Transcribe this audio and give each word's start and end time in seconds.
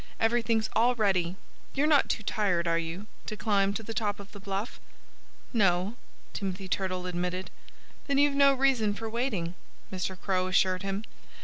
"Everything's 0.19 0.67
all 0.75 0.95
ready. 0.95 1.35
You're 1.75 1.85
not 1.85 2.09
too 2.09 2.23
tired, 2.23 2.67
are 2.67 2.79
you, 2.79 3.05
to 3.27 3.37
climb 3.37 3.71
to 3.75 3.83
the 3.83 3.93
top 3.93 4.19
of 4.19 4.31
the 4.31 4.39
bluff?" 4.39 4.79
"No," 5.53 5.95
Timothy 6.33 6.67
Turtle 6.67 7.05
admitted. 7.05 7.51
"Then 8.07 8.17
you've 8.17 8.33
no 8.33 8.55
reason 8.55 8.95
for 8.95 9.07
waiting," 9.07 9.53
Mr. 9.93 10.19
Crow 10.19 10.47
assured 10.47 10.81
him. 10.81 11.03